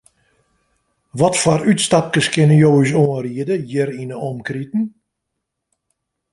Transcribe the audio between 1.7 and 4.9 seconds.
útstapkes kinne jo ús oanriede hjir yn 'e omkriten?